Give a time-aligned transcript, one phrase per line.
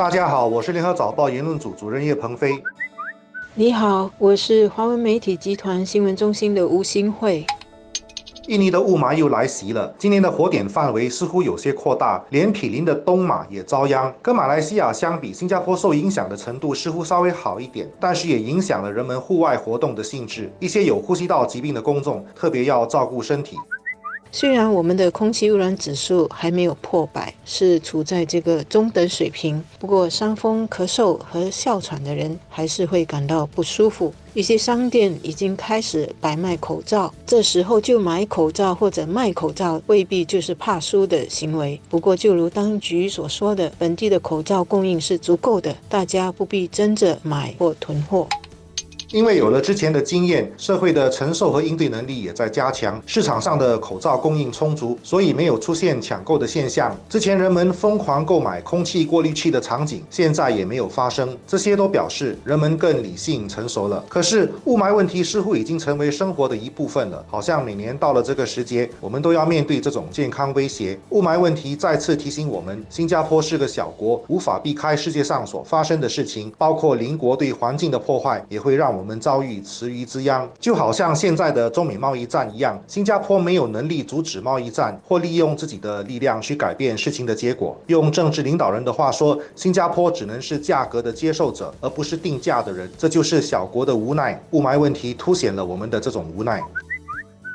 [0.00, 2.52] 大家好，我是联合早报言论组主任叶鹏飞。
[3.54, 7.44] 你好，我是华文媒体集团新闻中心的吴新慧。
[8.46, 14.10] 印尼的雾霾又来袭了，今年的火点范围似乎有些扩大，连毗邻的东马也遭殃。
[14.22, 20.50] 跟马来西亚相比，新加坡受影响的程度似乎稍微好一点，但是也影响了人们户外活动的性质。
[20.60, 23.54] 一些有呼吸道疾病的公众特别要照顾身体。
[24.32, 34.14] 虽然我们的空气污染指数还没有破百，是处在这个中等水平，不过伤风、咳嗽和哮喘的人还是会感到不舒服。
[34.32, 41.80] 一些商店已经开始摆卖口罩，这时候就买口罩或者卖口罩，未必就是怕输的行为。
[41.88, 48.28] 不过，就如当局所说的，本地的口罩供应是足够的，大家不必争着买或囤货。
[49.12, 56.96] 因为有了之前的经验，社会的承受和应对能力也在加强，市场上的口罩供应充足，所以没有出现抢购的现象。
[57.08, 61.36] 之前人们疯狂购买空气过滤器的场景，现在也没有发生。
[61.44, 64.04] 这些都表示人们更理性成熟了。
[64.08, 70.96] 可是雾霾问题似乎已经成为生活的一部分了，好像每年到了这个时节，我们都要面对这种健康威胁。
[71.08, 78.99] 雾霾问题再次提醒我们，新加坡是个小国，无法避开世界上所发生的事情，包括邻国对环境的破坏，也会让我。
[79.00, 87.74] 我们遭遇池鱼之殃，就好像现在的中美贸易战一样，新加坡没有能力阻止贸易战，或利用自己的力量去改变事情的结果。
[87.86, 92.90] 用政治领导人的话说，新加坡只能是价格的接受者，而不是定价的人。
[92.98, 94.38] 这就是小国的无奈。
[94.50, 96.62] 雾霾问题凸显了我们的这种无奈。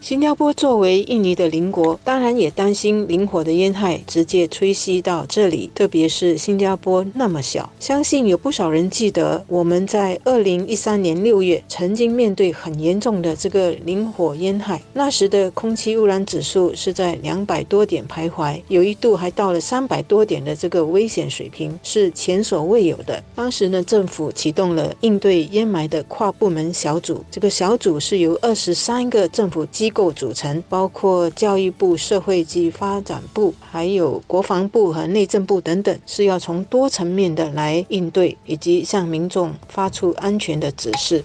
[0.00, 5.68] 新加坡作为印尼的邻国，当然也担心林火的烟害直接吹袭到这里。
[5.74, 14.80] 特别是新加坡那么小，相信有不少人记得我们在二零一三年六月曾经面对很严重的这个林火烟害。
[14.92, 23.22] 那时的空气污染指数是在两百多点徘徊，有一度还到了三百多点的这个危险水平，是前所未有的。
[23.34, 29.87] 当时呢，政府启动了应对烟霾的跨部门小组，这个小组是由二十三个政府机。
[29.88, 41.24] 机构组成，包括教育部、社会及发展部，还有国防部和内政部等等，是要从多层面的来应对，以及向民众发出安全的指示。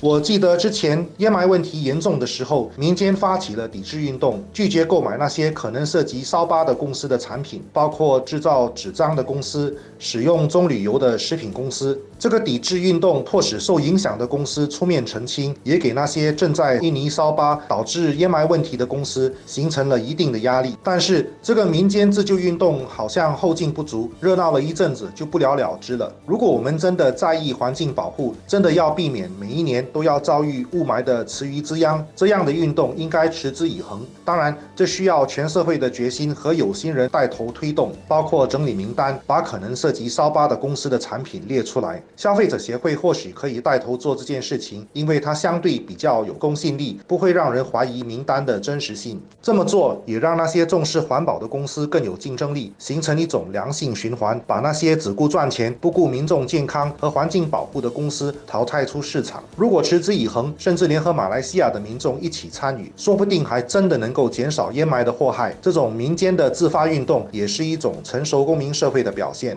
[0.00, 12.00] 我记得之前烟霾问题严重的时候，民间发起了抵制运动，拒绝购买那些可能涉及烧巴的公司的产品，包括制造纸张的公司、使用棕榈油的食品公司。
[12.16, 20.76] 这个抵制运动迫使受影响的公司出面澄清，也给那些正在印尼烧巴导致烟霾问题的公司形成了一定的压力。
[20.82, 26.12] 但是这个民间自救运动好像后劲不足，热闹了一阵子就不了了之了。
[26.24, 34.00] 如果我们真的在意环境保护，真的要避免每一年都要遭遇雾霾的池鱼之殃，这样的运动应该持之以恒。
[34.24, 42.02] 当然，这需要全社会的决心和有心人带头推动，包括整理名单，把可能涉及烧巴的公司的产品列出来。
[42.16, 49.20] 消费者协会或许可以带头做这件事情，因为它相对比较有公信力，不会让人怀疑名单的真实性。
[49.42, 59.42] 这么做也让那些重视环保的公司更有竞争力，形成一种良性循环，把那些只顾赚钱、不顾民众健康和环境保护的公司淘汰出市场。
[59.56, 65.54] 如果持之以恒，甚至联合马来西亚的民众一起参与，说不定还真的能够减少烟霾的祸害。
[65.60, 69.56] 这种民间的自发运动，也是一种成熟公民社会的表现。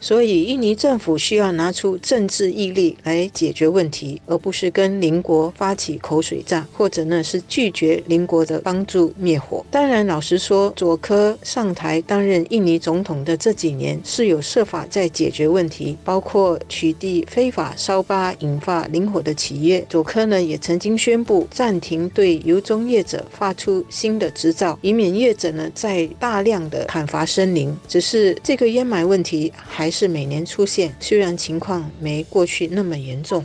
[0.00, 9.62] 所以，印尼政府需要拿出政治毅力来解决问题，而不是跟邻国发起口水战，或者呢是拒绝邻国的帮助灭火。
[9.70, 19.84] 当然，老实说，佐科上台担任印尼总统的这几年是有设法在解决问题，包括取缔非法烧巴引发林火的企业。
[19.90, 27.76] 佐科呢也曾经宣布暂停对油中业者发出新的执照，以免业者呢在大量的砍伐森林。
[27.86, 29.89] 只是这个烟霾问题还。
[29.90, 33.44] 是每年出现，虽然情况没过去那么严重。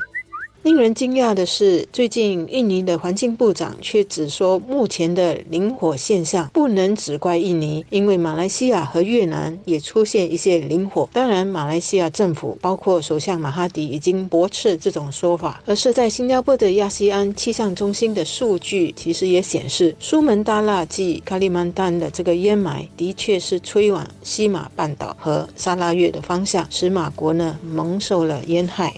[0.65, 11.07] 令人惊讶的是，最近印尼的环境部长却只说，目前的林火现象不能只怪印尼，因为马来西亚和越南也出现一些林火。
[11.13, 15.61] 当然，马来西亚政府包括首相马哈迪已经驳斥这种说法。
[15.67, 28.91] 而是在新加坡的亚细安气象中心的数据，其实也显示，苏门答腊及卡利曼丹的这个烟霾的确是吹往西马半岛和沙拉越的方向，使马国呢蒙受了烟害。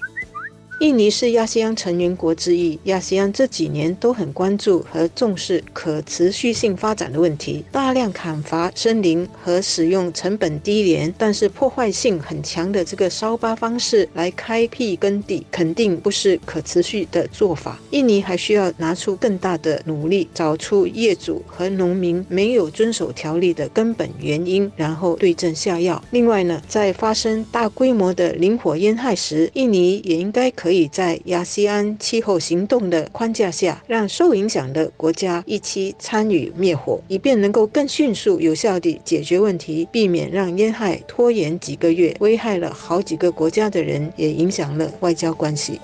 [0.80, 17.80] 印尼是亚细安成员国之一，亚细安这几年都很关注和重视可持续性发展的问题，大量砍伐森林和使用成本低廉但是破坏性很强的这个烧巴方式来开辟耕地，肯定不是可持续的做法。
[17.90, 26.00] 印尼还需要拿出更大的努力，找出业主和农民没有遵守条例的根本原因，然后对症下药。
[26.12, 45.80] 另外呢，在发生大规模的林火烟害时，印尼也应该可可以在亚细安气候行动的框架下，让受影响的国家一起参与灭火，以便能够更迅速、有效地解决问题，避免让烟害拖延几个月，危害了好几个国家的人，也影响了外交关系。